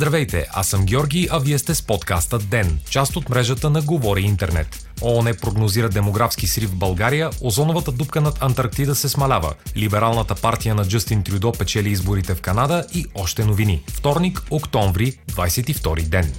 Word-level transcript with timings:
Здравейте, 0.00 0.46
аз 0.52 0.68
съм 0.68 0.84
Георги, 0.86 1.28
а 1.30 1.38
вие 1.38 1.58
сте 1.58 1.74
с 1.74 1.82
подкаста 1.82 2.38
ДЕН, 2.38 2.78
част 2.90 3.16
от 3.16 3.28
мрежата 3.28 3.70
на 3.70 3.82
Говори 3.82 4.22
Интернет. 4.22 4.86
ООН 5.02 5.34
прогнозира 5.34 5.88
демографски 5.88 6.46
срив 6.46 6.70
в 6.70 6.76
България, 6.76 7.30
озоновата 7.40 7.92
дупка 7.92 8.20
над 8.20 8.42
Антарктида 8.42 8.94
се 8.94 9.08
смалява, 9.08 9.54
либералната 9.76 10.34
партия 10.34 10.74
на 10.74 10.84
Джастин 10.84 11.22
Трюдо 11.22 11.52
печели 11.52 11.90
изборите 11.90 12.34
в 12.34 12.40
Канада 12.40 12.86
и 12.94 13.06
още 13.14 13.44
новини. 13.44 13.82
Вторник, 13.88 14.42
октомври, 14.50 15.12
22 15.32 16.02
ден. 16.02 16.32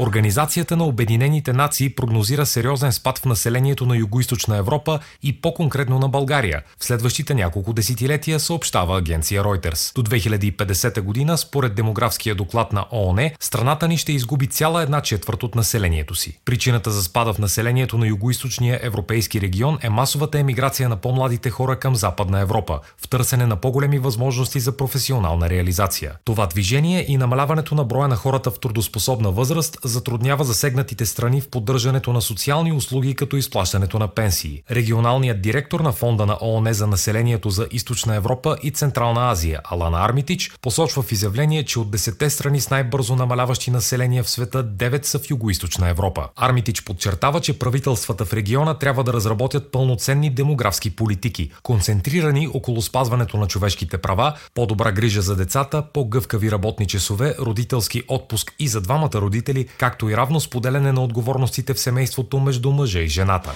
Организацията 0.00 0.76
на 0.76 0.84
Обединените 0.84 1.52
нации 1.52 1.90
прогнозира 1.90 2.46
сериозен 2.46 2.92
спад 2.92 3.18
в 3.18 3.24
населението 3.24 3.86
на 3.86 3.96
Юго-Источна 3.96 4.58
Европа 4.58 4.98
и 5.22 5.40
по-конкретно 5.40 5.98
на 5.98 6.08
България. 6.08 6.62
В 6.78 6.84
следващите 6.84 7.34
няколко 7.34 7.72
десетилетия 7.72 8.40
съобщава 8.40 8.98
агенция 8.98 9.44
Reuters. 9.44 9.94
До 9.94 10.02
2050 10.02 11.00
година, 11.00 11.38
според 11.38 11.74
демографския 11.74 12.34
доклад 12.34 12.72
на 12.72 12.86
ООН, 12.92 13.30
страната 13.40 13.88
ни 13.88 13.96
ще 13.96 14.12
изгуби 14.12 14.46
цяла 14.46 14.82
една 14.82 15.00
четвърт 15.00 15.42
от 15.42 15.54
населението 15.54 16.14
си. 16.14 16.38
Причината 16.44 16.90
за 16.90 17.02
спада 17.02 17.32
в 17.32 17.38
населението 17.38 17.98
на 17.98 18.06
Юго-Источния 18.06 18.78
европейски 18.82 19.40
регион 19.40 19.78
е 19.82 19.90
масовата 19.90 20.38
емиграция 20.38 20.88
на 20.88 20.96
по-младите 20.96 21.50
хора 21.50 21.78
към 21.78 21.96
Западна 21.96 22.40
Европа, 22.40 22.80
в 23.04 23.08
търсене 23.08 23.46
на 23.46 23.56
по-големи 23.56 23.98
възможности 23.98 24.60
за 24.60 24.76
професионална 24.76 25.50
реализация. 25.50 26.12
Това 26.24 26.46
движение 26.46 27.04
и 27.08 27.16
намаляването 27.16 27.74
на 27.74 27.84
броя 27.84 28.08
на 28.08 28.16
хората 28.16 28.50
в 28.50 28.60
трудоспособна 28.60 29.30
възраст 29.30 29.89
затруднява 29.90 30.44
засегнатите 30.44 31.06
страни 31.06 31.40
в 31.40 31.48
поддържането 31.48 32.12
на 32.12 32.22
социални 32.22 32.72
услуги 32.72 33.14
като 33.14 33.36
изплащането 33.36 33.98
на 33.98 34.08
пенсии. 34.08 34.62
Регионалният 34.70 35.42
директор 35.42 35.80
на 35.80 35.92
фонда 35.92 36.26
на 36.26 36.38
ООН 36.40 36.72
за 36.72 36.86
населението 36.86 37.50
за 37.50 37.66
Източна 37.70 38.14
Европа 38.14 38.56
и 38.62 38.70
Централна 38.70 39.30
Азия, 39.30 39.60
Алана 39.64 40.04
Армитич, 40.04 40.52
посочва 40.62 41.02
в 41.02 41.12
изявление, 41.12 41.64
че 41.64 41.78
от 41.78 41.88
10 41.88 42.28
страни 42.28 42.60
с 42.60 42.70
най-бързо 42.70 43.16
намаляващи 43.16 43.70
население 43.70 44.22
в 44.22 44.30
света 44.30 44.64
9 44.64 45.04
са 45.04 45.18
в 45.18 45.22
Юго-Источна 45.22 45.90
Европа. 45.90 46.28
Армитич 46.36 46.82
подчертава, 46.82 47.40
че 47.40 47.58
правителствата 47.58 48.24
в 48.24 48.32
региона 48.32 48.74
трябва 48.74 49.04
да 49.04 49.12
разработят 49.12 49.72
пълноценни 49.72 50.30
демографски 50.30 50.90
политики, 50.90 51.50
концентрирани 51.62 52.48
около 52.54 52.82
спазването 52.82 53.36
на 53.36 53.46
човешките 53.46 53.98
права, 53.98 54.34
по-добра 54.54 54.92
грижа 54.92 55.22
за 55.22 55.36
децата, 55.36 55.82
по-гъвкави 55.92 56.50
работни 56.50 56.86
часове, 56.86 57.34
родителски 57.38 58.02
отпуск 58.08 58.54
и 58.58 58.68
за 58.68 58.80
двамата 58.80 59.14
родители, 59.14 59.68
както 59.80 60.10
и 60.10 60.16
равно 60.16 60.40
споделяне 60.40 60.92
на 60.92 61.04
отговорностите 61.04 61.74
в 61.74 61.80
семейството 61.80 62.40
между 62.40 62.70
мъжа 62.70 63.00
и 63.00 63.08
жената. 63.08 63.50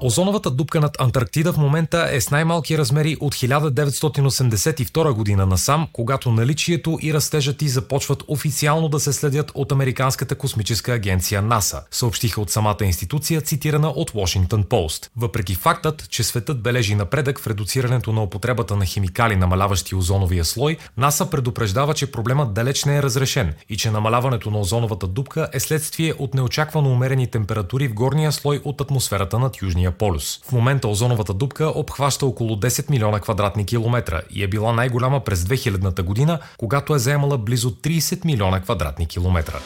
Озоновата 0.00 0.50
дупка 0.50 0.80
над 0.80 1.00
Антарктида 1.00 1.52
в 1.52 1.56
момента 1.56 2.08
е 2.12 2.20
с 2.20 2.30
най-малки 2.30 2.78
размери 2.78 3.16
от 3.20 3.34
1982 3.34 5.12
година 5.12 5.46
насам, 5.46 5.88
когато 5.92 6.32
наличието 6.32 6.98
и 7.02 7.14
растежът 7.14 7.62
и 7.62 7.68
започват 7.68 8.24
официално 8.28 8.88
да 8.88 9.00
се 9.00 9.12
следят 9.12 9.52
от 9.54 9.72
Американската 9.72 10.34
космическа 10.34 10.92
агенция 10.92 11.42
НАСА, 11.42 11.82
съобщиха 11.90 12.40
от 12.40 12.50
самата 12.50 12.76
институция, 12.82 13.40
цитирана 13.40 13.88
от 13.88 14.10
Washington 14.10 14.64
Post. 14.64 15.08
Въпреки 15.16 15.54
фактът, 15.54 16.10
че 16.10 16.24
светът 16.24 16.62
бележи 16.62 16.94
напредък 16.94 17.38
в 17.38 17.46
редуцирането 17.46 18.12
на 18.12 18.22
употребата 18.22 18.76
на 18.76 18.84
химикали, 18.84 19.36
намаляващи 19.36 19.94
озоновия 19.94 20.44
слой, 20.44 20.76
НАСА 20.96 21.30
предупреждава, 21.30 21.94
че 21.94 22.12
проблемът 22.12 22.54
далеч 22.54 22.84
не 22.84 22.96
е 22.96 23.02
разрешен 23.02 23.54
и 23.68 23.76
че 23.76 23.90
намаляването 23.90 24.50
на 24.50 24.58
озоновата 24.58 25.06
дупка 25.06 25.48
е 25.52 25.60
следствие 25.60 26.14
от 26.18 26.34
неочаквано 26.34 26.90
умерени 26.90 27.26
температури 27.26 27.88
в 27.88 27.94
горния 27.94 28.32
слой 28.32 28.60
от 28.64 28.80
атмосферата 28.80 29.38
над 29.38 29.62
Южния 29.62 29.85
полюс. 29.90 30.40
В 30.44 30.52
момента 30.52 30.88
озоновата 30.88 31.34
дупка 31.34 31.66
обхваща 31.66 32.26
около 32.26 32.56
10 32.56 32.90
милиона 32.90 33.20
квадратни 33.20 33.66
километра 33.66 34.20
и 34.30 34.44
е 34.44 34.48
била 34.48 34.72
най-голяма 34.72 35.20
през 35.20 35.40
2000-та 35.44 36.02
година, 36.02 36.38
когато 36.58 36.94
е 36.94 36.98
заемала 36.98 37.38
близо 37.38 37.70
30 37.70 38.24
милиона 38.24 38.60
квадратни 38.60 39.06
километра. 39.06 39.58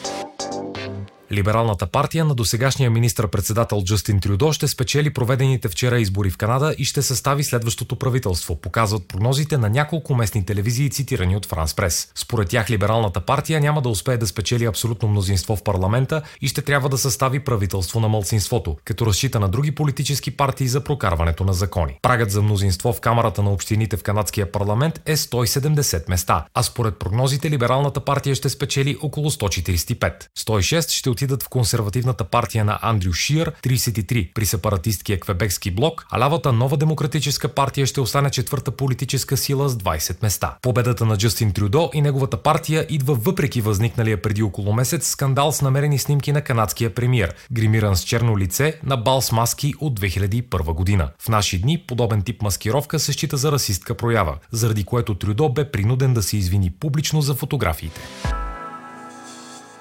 Либералната 1.33 1.87
партия 1.87 2.25
на 2.25 2.35
досегашния 2.35 2.91
министр-председател 2.91 3.83
Джастин 3.85 4.21
Трюдо 4.21 4.53
ще 4.53 4.69
спечели 4.69 5.13
проведените 5.13 5.69
вчера 5.69 6.01
избори 6.01 6.31
в 6.31 6.37
Канада 6.37 6.75
и 6.79 6.85
ще 6.85 7.03
състави 7.03 7.45
следващото 7.45 7.97
правителство, 7.97 8.57
показват 8.57 9.09
прогнозите 9.09 9.59
на 9.59 9.71
няколко 9.71 10.15
местни 10.15 10.47
телевизии, 10.47 10.91
цитирани 10.91 11.37
от 11.37 11.47
Франс 11.47 11.75
Прес. 11.75 12.09
Според 12.15 12.49
тях 12.49 12.71
либералната 12.71 13.21
партия 13.21 13.61
няма 13.61 13.83
да 13.83 13.89
успее 13.89 14.17
да 14.17 14.27
спечели 14.27 14.65
абсолютно 14.65 15.09
мнозинство 15.09 15.57
в 15.57 15.63
парламента 15.63 16.23
и 16.41 16.49
ще 16.49 16.63
трябва 16.63 16.89
да 16.89 16.99
състави 16.99 17.41
правителство 17.41 18.01
на 18.01 18.09
мълцинството, 18.09 18.77
като 18.85 19.07
разчита 19.07 19.41
на 19.41 19.49
други 19.49 19.75
политически 19.75 20.31
партии 20.31 20.69
за 20.69 20.85
прокарването 20.85 21.45
на 21.45 21.53
закони. 21.53 21.99
Прагът 22.03 22.31
за 22.31 22.43
мнозинство 22.43 22.93
в 22.93 23.01
Камерата 23.01 23.43
на 23.43 23.51
общините 23.51 23.97
в 23.97 24.03
канадския 24.03 24.53
парламент 24.53 25.01
е 25.07 25.17
170 25.17 26.09
места, 26.09 26.45
а 26.55 26.63
според 26.63 26.99
прогнозите 26.99 27.51
либералната 27.51 28.01
партия 28.01 28.35
ще 28.35 28.49
спечели 28.49 28.97
около 29.03 29.31
145. 29.31 30.27
106 30.39 30.91
ще 30.91 31.11
отидат 31.21 31.43
в 31.43 31.49
консервативната 31.49 32.25
партия 32.25 32.65
на 32.65 32.79
Андрю 32.83 33.13
Шиер, 33.13 33.53
33 33.63 34.33
при 34.35 34.47
сепаратисткия 34.47 35.21
квебекски 35.21 35.71
блок, 35.71 36.07
а 36.11 36.19
лявата 36.19 36.53
нова 36.53 36.77
демократическа 36.77 37.49
партия 37.49 37.87
ще 37.87 38.01
остане 38.01 38.31
четвърта 38.31 38.71
политическа 38.71 39.37
сила 39.37 39.69
с 39.69 39.77
20 39.77 40.23
места. 40.23 40.57
Победата 40.63 41.07
на 41.07 41.17
Джастин 41.17 41.53
Трюдо 41.53 41.91
и 41.95 42.03
неговата 42.03 42.37
партия 42.37 42.87
идва 42.89 43.15
въпреки 43.15 43.61
възникналия 43.61 44.23
преди 44.23 44.43
около 44.43 44.73
месец 44.73 45.09
скандал 45.09 45.53
с 45.53 45.63
намерени 45.63 45.99
снимки 45.99 46.33
на 46.33 46.43
канадския 46.43 46.95
премиер, 46.95 47.35
гримиран 47.53 47.97
с 47.97 48.05
черно 48.05 48.39
лице 48.39 48.75
на 48.83 48.97
бал 48.97 49.23
с 49.23 49.33
маски 49.33 49.75
от 49.81 50.01
2001 50.01 50.75
година. 50.75 51.09
В 51.19 51.29
наши 51.29 51.59
дни 51.59 51.85
подобен 51.89 52.23
тип 52.23 52.43
маскировка 52.43 52.99
се 52.99 53.13
счита 53.13 53.37
за 53.37 53.53
расистка 53.53 53.95
проява, 53.95 54.39
заради 54.51 54.85
което 54.85 55.15
Трюдо 55.15 55.49
бе 55.49 55.71
принуден 55.71 56.15
да 56.15 56.23
се 56.23 56.37
извини 56.37 56.71
публично 56.71 57.23
за 57.23 57.35
фотографиите. 57.35 58.01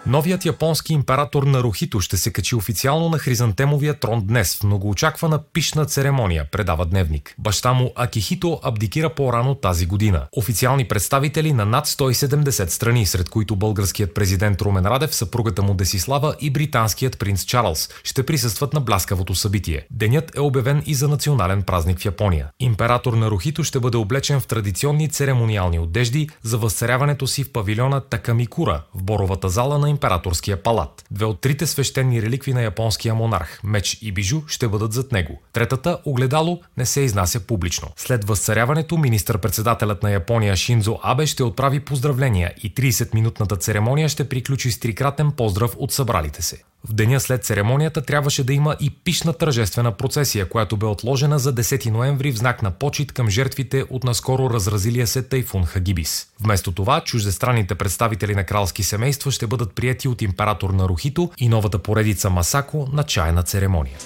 Новият 0.09 0.45
японски 0.45 0.93
император 0.93 1.43
Нарухито 1.43 1.99
ще 1.99 2.17
се 2.17 2.33
качи 2.33 2.55
официално 2.55 3.09
на 3.09 3.17
хризантемовия 3.17 3.93
трон 3.93 4.21
днес 4.27 4.55
в 4.55 4.63
многоочаквана 4.63 5.39
пишна 5.53 5.85
церемония, 5.85 6.45
предава 6.51 6.85
Дневник. 6.85 7.35
Баща 7.37 7.73
му 7.73 7.91
Акихито 7.95 8.59
абдикира 8.63 9.09
по-рано 9.09 9.55
тази 9.55 9.85
година. 9.85 10.27
Официални 10.37 10.87
представители 10.87 11.53
на 11.53 11.65
над 11.65 11.87
170 11.87 12.67
страни, 12.67 13.05
сред 13.05 13.29
които 13.29 13.55
българският 13.55 14.13
президент 14.13 14.61
Румен 14.61 14.85
Радев, 14.85 15.15
съпругата 15.15 15.61
му 15.61 15.73
Десислава 15.73 16.35
и 16.41 16.49
британският 16.49 17.19
принц 17.19 17.43
Чарлз, 17.45 17.89
ще 18.03 18.25
присъстват 18.25 18.73
на 18.73 18.79
бляскавото 18.79 19.35
събитие. 19.35 19.85
Денят 19.91 20.37
е 20.37 20.39
обявен 20.39 20.83
и 20.85 20.95
за 20.95 21.07
национален 21.07 21.63
празник 21.63 21.99
в 21.99 22.05
Япония. 22.05 22.47
Император 22.59 23.13
Нарухито 23.13 23.63
ще 23.63 23.79
бъде 23.79 23.97
облечен 23.97 24.39
в 24.39 24.47
традиционни 24.47 25.09
церемониални 25.09 25.79
одежди 25.79 26.29
за 26.43 26.57
възцаряването 26.57 27.27
си 27.27 27.43
в 27.43 27.51
павилиона 27.51 27.99
Такамикура 27.99 28.81
в 28.95 29.03
боровата 29.03 29.49
зала 29.49 29.79
на 29.79 29.98
императорския 29.99 30.63
палат. 30.63 31.05
Две 31.11 31.25
от 31.25 31.41
трите 31.41 31.67
свещени 31.67 32.21
реликви 32.21 32.53
на 32.53 32.61
японския 32.61 33.15
монарх– 33.15 33.59
меч 33.63 33.97
и 34.01 34.11
бижу, 34.11 34.41
ще 34.47 34.67
бъдат 34.67 34.93
зад 34.93 35.11
него. 35.11 35.41
Третата– 35.53 35.97
огледало, 36.05 36.59
не 36.77 36.85
се 36.85 37.01
изнася 37.01 37.39
публично. 37.39 37.87
След 37.97 38.25
възцаряването, 38.25 38.97
министър-председателят 38.97 40.03
на 40.03 40.11
Япония 40.11 40.55
Шинзо 40.55 40.99
Абе 41.03 41.25
ще 41.25 41.43
отправи 41.43 41.79
поздравления 41.79 42.53
и 42.63 42.73
30-минутната 42.73 43.59
церемония 43.59 44.09
ще 44.09 44.29
приключи 44.29 44.71
с 44.71 44.79
трикратен 44.79 45.31
поздрав 45.31 45.75
от 45.77 45.91
събралите 45.91 46.41
се. 46.41 46.63
В 46.87 46.93
деня 46.93 47.19
след 47.19 47.45
церемонията 47.45 48.01
трябваше 48.01 48.43
да 48.43 48.53
има 48.53 48.75
и 48.79 48.89
пишна 48.89 49.33
тържествена 49.33 49.91
процесия, 49.91 50.49
която 50.49 50.77
бе 50.77 50.85
отложена 50.85 51.39
за 51.39 51.53
10 51.53 51.89
ноември 51.89 52.31
в 52.31 52.37
знак 52.37 52.61
на 52.61 52.71
почет 52.71 53.11
към 53.11 53.29
жертвите 53.29 53.85
от 53.89 54.03
наскоро 54.03 54.49
разразилия 54.49 55.07
се 55.07 55.23
тайфун 55.23 55.65
Хагибис. 55.65 56.27
Вместо 56.41 56.71
това, 56.71 57.01
чуждестранните 57.01 57.75
представители 57.75 58.35
на 58.35 58.43
кралски 58.43 58.83
семейства 58.83 59.31
ще 59.31 59.47
бъдат 59.47 59.73
прияти 59.73 60.07
от 60.07 60.21
император 60.21 60.69
на 60.69 60.89
Рухито 60.89 61.31
и 61.37 61.49
новата 61.49 61.79
поредица 61.79 62.29
Масако 62.29 62.87
на 62.93 63.03
чайна 63.03 63.43
церемония. 63.43 63.97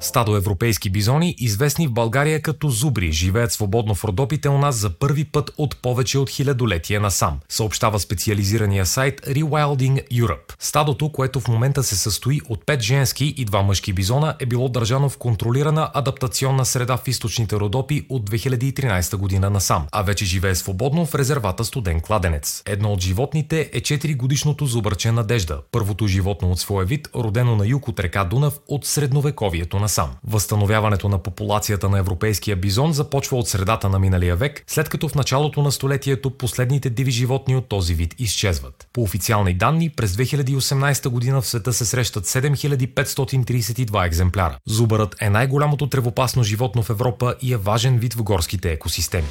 Стадо 0.00 0.36
европейски 0.36 0.90
бизони, 0.90 1.34
известни 1.38 1.86
в 1.86 1.92
България 1.92 2.42
като 2.42 2.68
зубри, 2.68 3.12
живеят 3.12 3.52
свободно 3.52 3.94
в 3.94 4.04
Родопите 4.04 4.48
у 4.48 4.58
нас 4.58 4.76
за 4.76 4.90
първи 4.90 5.24
път 5.24 5.50
от 5.58 5.76
повече 5.76 6.18
от 6.18 6.30
хилядолетие 6.30 7.00
насам, 7.00 7.40
съобщава 7.48 8.00
специализирания 8.00 8.86
сайт 8.86 9.20
Rewilding 9.20 10.08
Europe. 10.08 10.49
Стадото, 10.62 11.12
което 11.12 11.40
в 11.40 11.48
момента 11.48 11.82
се 11.82 11.96
състои 11.96 12.40
от 12.48 12.64
5 12.64 12.80
женски 12.80 13.24
и 13.24 13.46
2 13.46 13.62
мъжки 13.62 13.92
бизона, 13.92 14.34
е 14.38 14.46
било 14.46 14.68
държано 14.68 15.08
в 15.08 15.18
контролирана 15.18 15.90
адаптационна 15.94 16.64
среда 16.64 16.96
в 16.96 17.08
източните 17.08 17.56
Родопи 17.56 18.06
от 18.08 18.30
2013 18.30 19.16
година 19.16 19.50
насам, 19.50 19.86
а 19.92 20.02
вече 20.02 20.24
живее 20.24 20.54
свободно 20.54 21.06
в 21.06 21.14
резервата 21.14 21.64
Студен 21.64 22.00
кладенец. 22.00 22.62
Едно 22.66 22.92
от 22.92 23.00
животните 23.00 23.70
е 23.72 23.80
4 23.80 24.16
годишното 24.16 24.66
зубърче 24.66 25.12
Надежда, 25.12 25.60
първото 25.72 26.06
животно 26.06 26.50
от 26.50 26.60
своя 26.60 26.86
вид, 26.86 27.08
родено 27.14 27.56
на 27.56 27.66
юг 27.66 27.88
от 27.88 28.00
река 28.00 28.24
Дунав 28.24 28.58
от 28.68 28.86
средновековието 28.86 29.76
на 29.76 29.82
насам. 29.90 30.10
Възстановяването 30.24 31.08
на 31.08 31.18
популацията 31.18 31.88
на 31.88 31.98
европейския 31.98 32.56
бизон 32.56 32.92
започва 32.92 33.36
от 33.38 33.48
средата 33.48 33.88
на 33.88 33.98
миналия 33.98 34.36
век, 34.36 34.64
след 34.66 34.88
като 34.88 35.08
в 35.08 35.14
началото 35.14 35.62
на 35.62 35.72
столетието 35.72 36.30
последните 36.30 36.90
диви 36.90 37.10
животни 37.10 37.56
от 37.56 37.68
този 37.68 37.94
вид 37.94 38.14
изчезват. 38.18 38.88
По 38.92 39.02
официални 39.02 39.54
данни, 39.54 39.90
през 39.90 40.16
2018 40.56 41.08
година 41.08 41.40
в 41.40 41.46
света 41.46 41.72
се 41.72 41.84
срещат 41.84 42.26
7532 42.26 44.06
екземпляра. 44.06 44.58
Зубърът 44.68 45.16
е 45.20 45.30
най-голямото 45.30 45.86
тревопасно 45.86 46.42
животно 46.42 46.82
в 46.82 46.90
Европа 46.90 47.34
и 47.42 47.52
е 47.52 47.56
важен 47.56 47.98
вид 47.98 48.14
в 48.14 48.22
горските 48.22 48.72
екосистеми. 48.72 49.28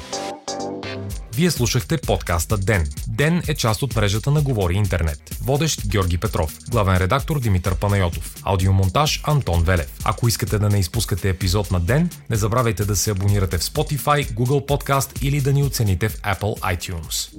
Вие 1.34 1.50
слушахте 1.50 1.96
подкаста 1.96 2.58
Ден. 2.58 2.86
Ден 3.08 3.42
е 3.48 3.54
част 3.54 3.82
от 3.82 3.96
мрежата 3.96 4.30
на 4.30 4.42
Говори 4.42 4.74
Интернет. 4.74 5.36
Водещ 5.42 5.88
Георги 5.88 6.18
Петров. 6.18 6.58
Главен 6.70 6.96
редактор 6.96 7.40
Димитър 7.40 7.74
Панайотов. 7.74 8.36
Аудиомонтаж 8.42 9.22
Антон 9.26 9.62
Велев. 9.62 9.98
Ако 10.04 10.28
искате 10.28 10.58
да 10.58 10.68
не 10.68 10.78
изпускате 10.78 11.28
епизод 11.28 11.70
на 11.70 11.80
Ден, 11.80 12.10
не 12.30 12.36
забравяйте 12.36 12.84
да 12.84 12.96
се 12.96 13.10
абонирате 13.10 13.58
в 13.58 13.62
Spotify, 13.62 14.32
Google 14.32 14.66
Podcast 14.68 15.22
или 15.22 15.40
да 15.40 15.52
ни 15.52 15.62
оцените 15.62 16.08
в 16.08 16.16
Apple 16.16 16.60
iTunes. 16.76 17.30